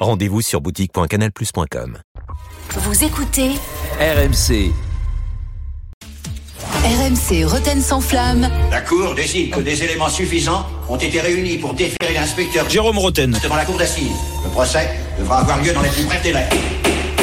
[0.00, 1.98] Rendez-vous sur boutique.canalplus.com.
[2.70, 3.50] Vous écoutez
[4.00, 4.72] RMC.
[6.82, 8.48] RMC Roten sans flamme.
[8.70, 13.38] La Cour décide que des éléments suffisants ont été réunis pour déférer l'inspecteur Jérôme Roten.
[13.42, 14.16] devant la cour d'assises.
[14.42, 16.48] Le procès devra avoir lieu dans les plus brefs délais.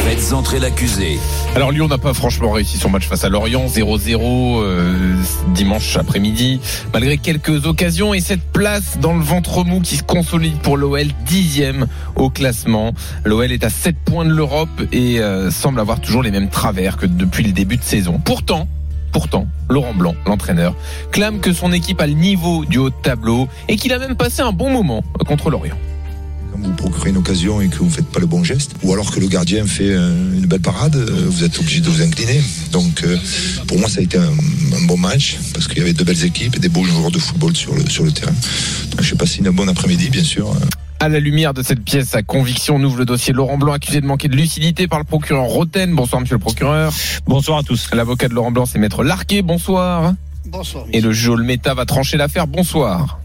[0.08, 1.20] Faites l'accusé.
[1.54, 5.14] Alors Lyon n'a pas franchement réussi son match face à Lorient, 0-0 euh,
[5.50, 6.62] dimanche après-midi,
[6.94, 11.08] malgré quelques occasions et cette place dans le ventre mou qui se consolide pour l'OL,
[11.26, 12.94] dixième au classement.
[13.26, 16.96] L'OL est à 7 points de l'Europe et euh, semble avoir toujours les mêmes travers
[16.96, 18.18] que depuis le début de saison.
[18.24, 18.70] Pourtant,
[19.12, 20.74] Pourtant, Laurent Blanc, l'entraîneur,
[21.12, 24.16] clame que son équipe a le niveau du haut de tableau et qu'il a même
[24.16, 25.78] passé un bon moment contre Lorient.
[26.62, 28.94] Quand vous procurez une occasion et que vous ne faites pas le bon geste, ou
[28.94, 32.02] alors que le gardien fait euh, une belle parade, euh, vous êtes obligé de vous
[32.02, 32.42] incliner.
[32.72, 33.18] Donc euh,
[33.68, 36.26] pour moi, ça a été un, un bon match, parce qu'il y avait de belles
[36.26, 38.34] équipes et des beaux joueurs de football sur le, sur le terrain.
[38.92, 40.52] Donc, J'ai passé une bonne après-midi, bien sûr.
[41.00, 44.02] À la lumière de cette pièce à conviction, on ouvre le dossier Laurent Blanc accusé
[44.02, 45.94] de manquer de lucidité par le procureur Roten.
[45.94, 46.92] Bonsoir monsieur le procureur.
[47.28, 47.90] Bonsoir à tous.
[47.94, 49.44] L'avocat de Laurent Blanc c'est maître Larquet.
[49.44, 50.16] Bonsoir.
[50.46, 50.86] Bonsoir.
[50.92, 52.48] Et le juge Olmeta va trancher l'affaire.
[52.48, 53.20] Bonsoir.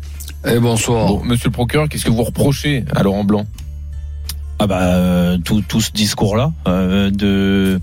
[0.45, 1.07] Et bonsoir.
[1.07, 3.47] Bon, monsieur le procureur, qu'est-ce que vous reprochez à Laurent Blanc?
[4.59, 7.81] Ah bah euh, tout, tout ce discours-là euh, de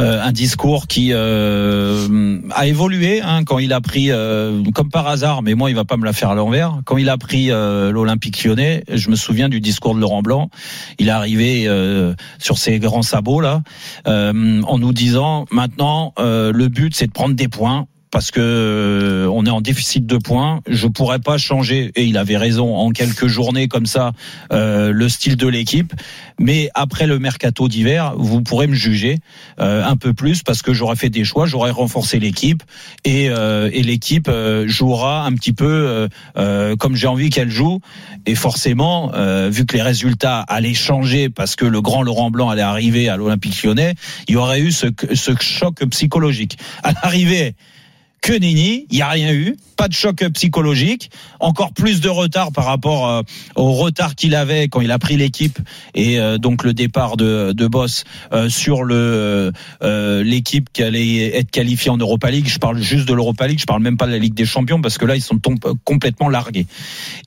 [0.00, 5.06] euh, un discours qui euh, a évolué hein, quand il a pris, euh, comme par
[5.06, 6.80] hasard, mais moi il va pas me la faire à l'envers.
[6.84, 10.50] Quand il a pris euh, l'Olympique Lyonnais, je me souviens du discours de Laurent Blanc.
[10.98, 13.62] Il est arrivé euh, sur ses grands sabots là,
[14.06, 18.40] euh, en nous disant maintenant euh, le but c'est de prendre des points parce que
[18.40, 20.60] euh, on est en déficit de points.
[20.68, 24.12] Je pourrais pas changer, et il avait raison, en quelques journées comme ça,
[24.52, 25.92] euh, le style de l'équipe.
[26.38, 29.18] Mais après le mercato d'hiver, vous pourrez me juger
[29.60, 32.62] euh, un peu plus parce que j'aurais fait des choix, j'aurais renforcé l'équipe
[33.04, 36.08] et, euh, et l'équipe euh, jouera un petit peu
[36.78, 37.80] comme j'ai envie qu'elle joue.
[38.26, 39.10] Et forcément,
[39.48, 43.16] vu que les résultats allaient changer parce que le grand Laurent Blanc allait arriver à
[43.16, 43.94] l'Olympique Lyonnais,
[44.28, 46.58] il y aurait eu ce, ce choc psychologique.
[46.82, 47.54] À l'arrivée
[48.20, 52.52] que Nini, il n'y a rien eu, pas de choc psychologique, encore plus de retard
[52.52, 53.22] par rapport euh,
[53.54, 55.58] au retard qu'il avait quand il a pris l'équipe
[55.94, 59.52] et euh, donc le départ de, de Boss euh, sur le
[59.82, 62.48] euh, l'équipe qui allait être qualifiée en Europa League.
[62.48, 64.80] Je parle juste de l'Europa League, je parle même pas de la Ligue des Champions
[64.80, 65.38] parce que là ils sont
[65.84, 66.66] complètement largués.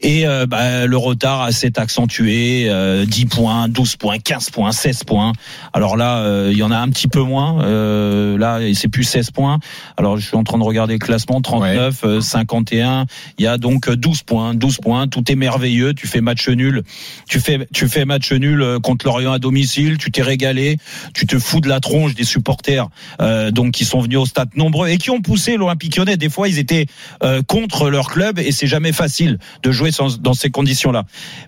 [0.01, 5.31] Et bah, le retard s'est accentué, euh, 10 points, 12 points, 15 points, 16 points.
[5.73, 7.61] Alors là, il y en a un petit peu moins.
[8.37, 9.59] Là, c'est plus 16 points.
[9.97, 13.05] Alors je suis en train de regarder le classement, 39, euh, 51.
[13.37, 15.07] Il y a donc 12 points, 12 points.
[15.07, 15.93] Tout est merveilleux.
[15.93, 16.83] Tu fais match nul.
[17.27, 19.97] Tu fais, tu fais match nul euh, contre Lorient à domicile.
[19.97, 20.77] Tu t'es régalé.
[21.13, 22.87] Tu te fous de la tronche des supporters,
[23.21, 26.17] euh, donc qui sont venus au stade nombreux et qui ont poussé l'Olympique Lyonnais.
[26.17, 26.85] Des fois, ils étaient
[27.23, 31.03] euh, contre leur club et c'est jamais facile de jouer sans- dans ces conditions-là.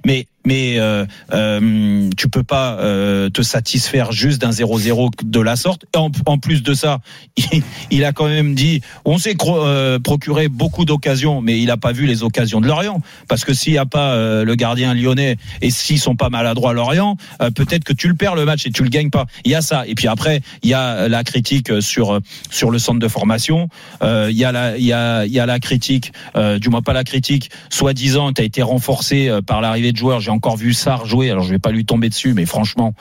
[0.06, 5.56] Mais mais euh, euh, tu peux pas euh, te satisfaire juste d'un 0-0 de la
[5.56, 5.86] sorte.
[5.96, 7.00] En, plus de ça,
[7.92, 11.92] il, a quand même dit, on s'est euh, procuré beaucoup d'occasions, mais il a pas
[11.92, 15.38] vu les occasions de Lorient, parce que s'il y a pas euh, le gardien lyonnais
[15.62, 18.66] et s'ils sont pas maladroits à Lorient, euh, peut-être que tu le perds le match
[18.66, 19.26] et tu le gagnes pas.
[19.46, 19.86] Il y a ça.
[19.88, 23.70] Et puis après, il y a la critique sur sur le centre de formation.
[24.02, 26.12] Il y a la il y a il y a la critique,
[26.60, 30.22] du moins pas la critique, soi-disant, tu as été renforcé par l'arrivée de joueurs.
[30.34, 32.94] Encore vu Sarr jouer, alors je vais pas lui tomber dessus, mais franchement,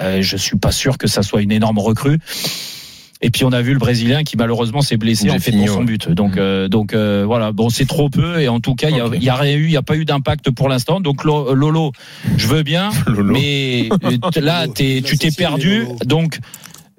[0.00, 2.18] euh, je suis pas sûr que ça soit une énorme recrue.
[3.22, 5.84] Et puis on a vu le Brésilien qui malheureusement s'est blessé en fait Jefinho, son
[5.84, 6.10] but.
[6.10, 6.38] Donc Mhm.
[6.38, 9.06] euh, donc euh, voilà, bon c'est trop peu et en tout cas il y a,
[9.06, 9.14] Ok.
[9.16, 11.00] il y a rien eu, il y a pas eu d'impact pour l'instant.
[11.00, 11.92] Donc Lo- Lolo,
[12.36, 13.32] je veux bien, Lolo.
[13.32, 15.86] mais euh, là t'es, tu t'es perdu.
[16.04, 16.38] Donc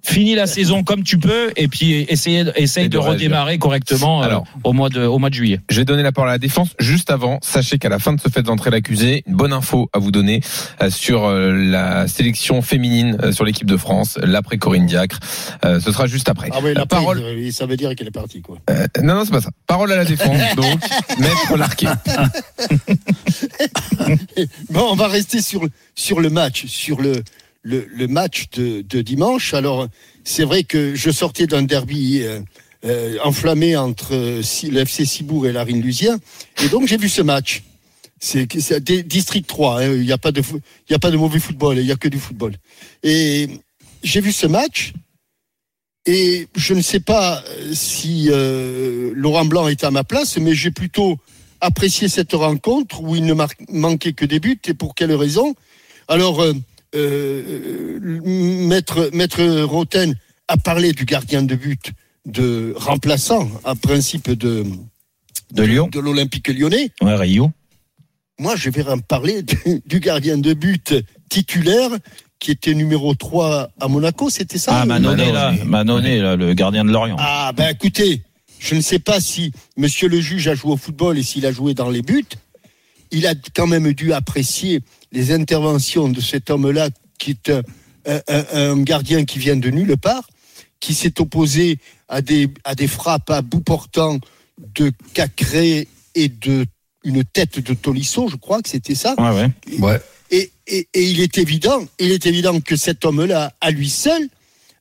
[0.07, 4.37] finis la saison comme tu peux et puis essaye essaye Et de redémarrer correctement euh,
[4.63, 5.59] au mois de au mois de juillet.
[5.69, 6.69] Je vais donner la parole à la défense.
[6.79, 9.99] Juste avant, sachez qu'à la fin de ce fait d'entrer l'accusé, une bonne info à
[9.99, 10.41] vous donner
[10.81, 15.19] euh, sur euh, la sélection féminine euh, sur l'équipe de France, l'après Corinne Diacre.
[15.65, 16.49] Euh, ce sera juste après.
[16.51, 17.19] Ah oui, la parole.
[17.19, 17.51] parole.
[17.51, 18.57] Ça veut dire qu'elle est partie, quoi.
[18.69, 19.49] Euh, non, non, c'est pas ça.
[19.65, 20.79] Parole à la défense, donc,
[21.19, 21.87] maître Larquet.
[24.69, 25.61] Bon, on va rester sur,
[25.95, 27.23] sur le match, sur le,
[27.67, 29.53] le, match de, dimanche.
[29.53, 29.87] Alors,
[30.23, 32.39] c'est vrai que je sortais d'un derby euh,
[32.85, 36.17] euh, enflammé entre euh, le Cibourg et la Lusien.
[36.63, 37.63] Et donc, j'ai vu ce match.
[38.19, 38.47] C'est
[39.07, 39.81] District 3.
[39.81, 39.93] hein.
[39.93, 40.41] Il n'y a, pas de
[40.89, 41.77] a pas de mauvais football.
[41.77, 42.55] Il n'y a que du football.
[43.03, 43.47] Et
[44.01, 44.93] j'ai vu ce match
[46.07, 48.29] et je ne sais pas euh, si
[49.13, 51.17] Laurent Blanc est à ma place, mais j'ai plutôt
[51.59, 53.33] apprécié cette rencontre où il ne
[53.69, 55.55] manquait que des buts et pour quelle raison?
[56.07, 56.41] Alors,
[58.23, 60.15] maître, maître Roten
[60.47, 61.91] a parlé du gardien de but
[62.25, 64.65] de remplaçant à principe de
[65.51, 65.89] De Lyon.
[65.91, 66.91] de l'Olympique lyonnais.
[67.01, 67.51] Ouais, Rio.
[68.39, 70.93] Moi, je vais en parler du, du gardien de but
[71.29, 71.89] titulaire
[72.39, 74.81] qui était numéro 3 à Monaco, c'était ça?
[74.81, 75.53] Ah, Manonnet, là.
[75.65, 77.15] Manonnet, là, le gardien de Lorient.
[77.19, 78.21] Ah, ben écoutez,
[78.59, 81.51] je ne sais pas si monsieur le juge a joué au football et s'il a
[81.51, 82.25] joué dans les buts.
[83.09, 84.81] Il a quand même dû apprécier
[85.11, 86.89] les interventions de cet homme-là,
[87.19, 87.61] qui est un,
[88.05, 90.27] un- un- un gardien qui vient de nulle part,
[90.79, 94.19] qui s'est opposé à des, à des frappes à bout portant
[94.75, 96.65] de Cacré et de
[97.03, 99.15] une tête de Tolisso, je crois que c'était ça.
[99.17, 99.29] Ouais,
[99.69, 99.79] ouais.
[99.79, 100.01] Ouais.
[100.29, 104.27] Et, et, et il est évident, il est évident que cet homme-là, à lui seul,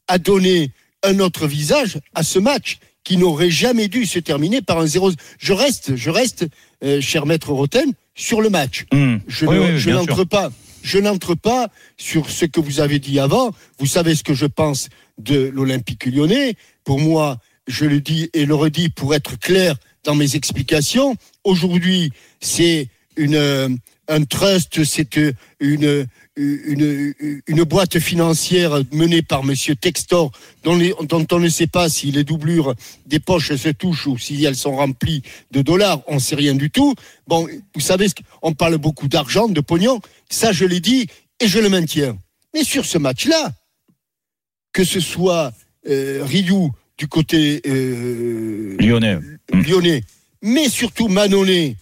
[0.08, 0.72] a donné
[1.04, 5.12] un autre visage à ce match qui n'aurait jamais dû se terminer par un 0.
[5.38, 6.46] Je reste, je reste,
[6.82, 8.84] euh, cher maître Roten, sur le match.
[8.92, 9.20] Hum.
[9.28, 10.50] Je Oui, ne- oui, je bien n'entre pas,
[10.82, 13.52] je n'entre pas sur ce que vous avez dit avant.
[13.78, 16.54] Vous savez ce que je pense de l'Olympique Lyonnais.
[16.82, 21.14] Pour moi, je le dis et le redis pour être clair dans mes explications.
[21.44, 22.10] Aujourd'hui,
[22.40, 23.68] c'est une euh,
[24.08, 27.14] un trust, c'est euh, une, une
[27.46, 30.30] une boîte financière menée par Monsieur Textor,
[30.64, 32.74] dont, les- dont on ne sait pas si les doublures
[33.06, 36.02] des poches se touchent ou si elles sont remplies de dollars.
[36.06, 36.94] On sait rien du tout.
[37.26, 38.06] Bon, vous savez,
[38.42, 40.00] on parle beaucoup d'argent, de pognon.
[40.28, 41.06] Ça, je l'ai dit
[41.40, 42.18] et je le maintiens.
[42.54, 43.52] Mais sur ce match-là,
[44.72, 45.52] que ce soit
[45.88, 49.18] euh, Ryu du côté euh, Lyonnais.
[49.52, 49.60] Mm.
[49.62, 50.04] lyonnais,
[50.42, 51.76] mais surtout Manonnet,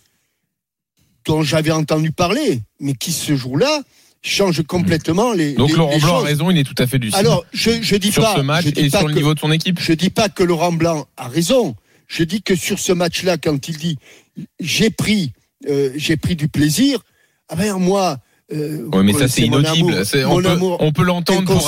[1.24, 3.82] dont j'avais entendu parler, mais qui ce jour-là
[4.24, 6.96] change complètement les, Donc les- Laurent les Blanc a raison, il est tout à fait
[6.98, 7.14] lucide.
[7.18, 9.18] Alors, je, je dis sur pas, ce match je dis et pas sur le que-
[9.18, 9.78] niveau de son équipe.
[9.80, 11.76] je dis pas que Laurent Blanc a raison.
[12.08, 13.98] Je dis que sur ce match-là, quand il dit
[14.60, 15.32] j'ai pris,
[15.68, 17.00] euh, j'ai pris du plaisir,
[17.48, 18.18] ah ben moi.
[18.52, 20.02] Euh, Ouais, mais vous ça c'est inaudible.
[20.26, 21.66] on, peut, amour on peut l'entendre pour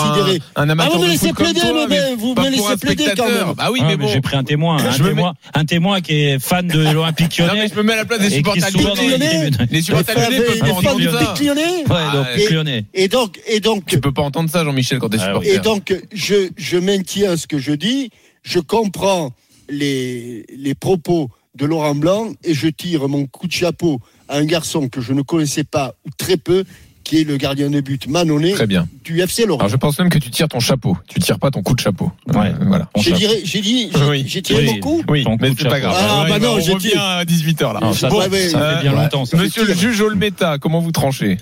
[0.57, 3.05] un, amateur Ah, vous me de laissez comme plaider, toi, mais vous me laissez plaider
[3.17, 3.55] quand même.
[3.57, 4.07] Bah oui, Ah, mais bon.
[4.09, 7.55] j'ai pris un témoin, un témoin, un témoin qui est fan de l'Olympique Non, mais
[7.55, 7.69] Lyonnais.
[7.73, 9.51] je me mets à la place des supporters lyonnais.
[9.71, 11.35] Les supporters lyonnais peuvent les pas fans entendre ça.
[11.43, 11.85] Lyonnais.
[12.13, 12.85] Donc et- Lyonnais.
[13.09, 15.55] Donc, et donc, Tu peux pas entendre ça, Jean-Michel, quand t'es Ah, supporter.
[15.55, 18.11] Et donc, je, je maintiens ce que je dis,
[18.43, 19.31] je comprends
[19.71, 24.45] les, les propos de Laurent Blanc et je tire mon coup de chapeau à un
[24.45, 26.65] garçon que je ne connaissais pas ou très peu,
[27.05, 28.89] qui est le gardien de but Manonnet Très bien.
[29.05, 29.61] du FC Laurent.
[29.61, 30.97] Alors je pense même que tu tires ton chapeau.
[31.07, 32.11] Tu tires pas ton coup de chapeau.
[32.35, 32.49] Ouais.
[32.49, 32.89] Euh, voilà.
[32.97, 34.25] J'ai dit, j'ai dit, j'ai Oui.
[34.43, 34.67] tiré Oui.
[34.75, 35.03] mon coup.
[35.09, 35.95] Oui, Ton mais c'est pas grave.
[35.97, 37.81] Ah, Ouais, bah non, on j'ai dit- à 18h là.
[37.81, 38.83] Non, ça, Bon, ça ouais, fait ouais.
[38.83, 39.03] bien Ouais.
[39.03, 39.25] longtemps.
[39.25, 39.37] ça.
[39.37, 41.37] Monsieur le juge Olmeta, comment vous tranchez?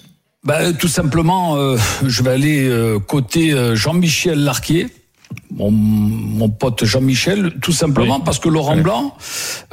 [0.45, 4.89] Ben, tout simplement, euh, je vais aller euh, côté euh, Jean-Michel Larquier.
[5.57, 8.23] Mon, mon pote Jean-Michel, tout simplement Oui.
[8.25, 8.83] parce que Laurent Oui.
[8.83, 9.17] Blanc,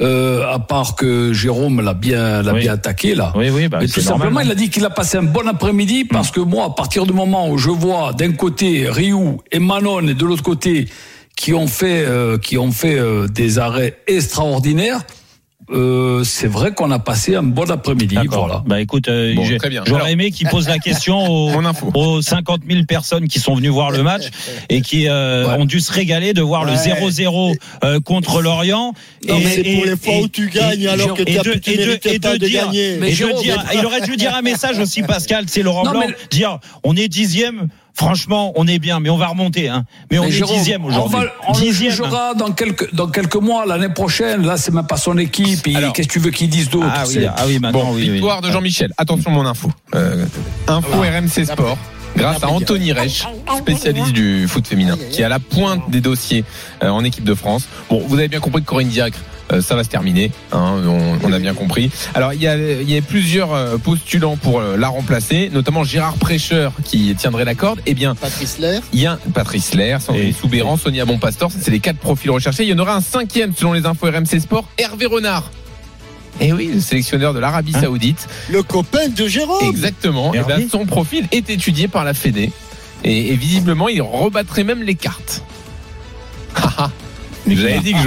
[0.00, 2.60] euh, à part que Jérôme l'a bien, l'a Oui.
[2.60, 4.42] bien attaqué là, Oui, oui, bah, mais tout normal, simplement, hein.
[4.44, 7.12] il a dit qu'il a passé un bon après-midi parce que moi, à partir du
[7.12, 10.88] moment où je vois d'un côté Ryu et Manon et de l'autre côté
[11.36, 15.00] qui ont fait, euh, qui ont fait euh, des arrêts extraordinaires,
[15.70, 18.16] euh, c'est vrai qu'on a passé un bon après-midi.
[18.28, 18.62] Voilà.
[18.66, 19.44] Bah écoute, euh, Bon,
[19.86, 21.52] j'aurais aimé qu'il pose la question aux,
[21.94, 24.24] aux 50 000 personnes qui sont venues voir le match
[24.68, 25.54] et qui euh, Ouais.
[25.60, 26.76] ont dû se régaler de voir le Ouais.
[26.78, 28.92] 0-0 euh, contre l'Orient.
[29.28, 31.42] Non, Et- c'est et- pour les fois et- où tu gagnes alors que et t'as-
[31.42, 32.94] de- tu et de- et pas de de dire- gagner.
[32.94, 33.28] et Mais dire-
[33.74, 36.96] il aurait dû dire un message aussi, Pascal, c'est Laurent Non, Blanc, mais- dire on
[36.96, 39.68] est dixième, franchement, on est bien, mais on va remonter.
[39.68, 39.84] Hein.
[40.10, 41.16] Mais on Mais est Jérôme, dixième aujourd'hui.
[41.16, 41.90] On, va- on le Dixième.
[41.92, 44.46] jugera dans quelques, dans quelques mois, l'année prochaine.
[44.46, 45.62] Là, c'est même pas son équipe.
[45.62, 48.10] Qu'est-ce que tu veux qu'ils disent d'autre Ah oui, ah oui, maintenant, Bon, oui, oui.
[48.10, 48.92] victoire de Jean-Michel.
[48.98, 49.70] Attention mon info.
[49.94, 50.24] Euh,
[50.68, 51.18] info Ah.
[51.20, 51.78] RMC Sport.
[52.14, 53.26] Grâce à Anthony Reich,
[53.58, 56.44] spécialiste du foot féminin, qui est à la pointe des dossiers
[56.82, 57.66] euh, en équipe de France.
[57.88, 59.18] Bon, vous avez bien compris que Corinne Diacre,
[59.60, 60.30] ça va se terminer.
[60.52, 61.90] hein, on, on a bien compris.
[62.14, 65.84] Alors, il y a, il y a plusieurs euh, postulants pour euh, la remplacer, notamment
[65.84, 67.80] Gérard Prêcheur qui tiendrait la corde.
[67.86, 68.80] Eh bien, Patrice Lair.
[68.92, 72.62] il y a Patrice Lair, Sandrine Et- Soubéran, Sonia Bonpastor, c'est les quatre profils recherchés.
[72.62, 75.50] Il y en aurait un cinquième selon les infos RMC Sport, Hervé Renard.
[76.40, 78.26] Et oui, le sélectionneur de l'Arabie Hein Saoudite.
[78.50, 79.68] Le copain de Jérôme.
[79.68, 80.32] Exactement.
[80.32, 82.50] Et Hervé ben, son profil est étudié par la Fédé.
[83.04, 85.42] Et, et visiblement, il rebattrait même les cartes.
[87.56, 87.98] J'avais dit que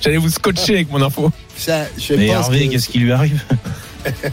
[0.00, 1.30] j'allais vous scotcher avec mon info.
[1.56, 3.40] Ça, je Mais pense Hervé, que- qu'est-ce qui lui arrive?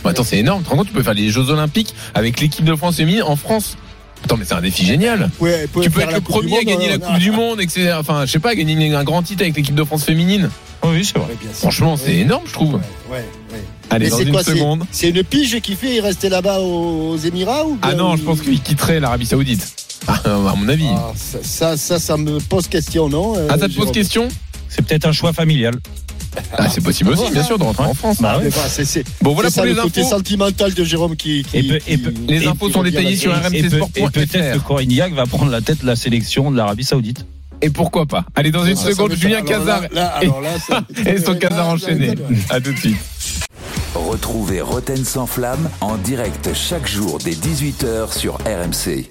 [0.04, 0.62] Bon, attends, c'est énorme.
[0.62, 3.22] Tu te rends compte, tu peux faire les Jeux Olympiques avec l'équipe de France féminine
[3.22, 3.78] en France.
[4.26, 5.30] Attends, mais c'est un défi génial.
[5.40, 6.98] Ouais, Tu peux être la le premier à gagner la hein.
[7.00, 7.94] Coupe du Monde, etc.
[8.00, 10.50] Enfin, je sais pas, gagner un grand titre avec l'équipe de France féminine.
[10.84, 11.28] Oui, c'est vrai.
[11.30, 11.50] Ouais.
[11.54, 12.18] Franchement, c'est Ouais.
[12.18, 12.74] énorme, je trouve.
[12.74, 12.80] Ouais,
[13.12, 13.18] ouais,
[13.54, 13.64] ouais.
[13.92, 14.84] Allez, Mais dans c'est une quoi, seconde.
[14.92, 18.42] C'est une pige qui fait, il restait là-bas aux Émirats ou Ah non, je pense
[18.42, 19.68] qu'il quitterait l'Arabie Saoudite.
[20.08, 20.88] à mon avis.
[20.92, 24.28] Ah, ça, ça, ça, ça me pose question, non euh, Ah, ça te pose question?
[24.70, 25.74] C'est peut-être un choix familial.
[26.58, 28.22] Ah, c'est possible aussi, bien sûr, de rentrer en France.
[28.22, 28.50] Bah Mais ouais.
[28.52, 30.10] voilà, c'est- c'est- Bon, voilà c'est ça pour les le côté infos.
[30.12, 31.44] sentimental de Jérôme qui.
[31.44, 33.56] qui- Et peu- et qui- peu- Les qui infos sont détaillées sur là-dessus.
[33.58, 34.12] Et, peut- et rmcsport.fr.
[34.12, 37.26] peut-être que Corignac va prendre la tête de la sélection de l'Arabie Saoudite.
[37.62, 38.26] Et pourquoi pas?
[38.36, 39.82] Allez, dans une Ah, seconde, Julien Cazard
[41.06, 42.14] et son Cazard là, enchaîné.
[42.50, 42.96] À tout de suite.
[43.96, 49.10] Retrouvez Roten sans flamme en direct chaque jour dès 18h sur RMC.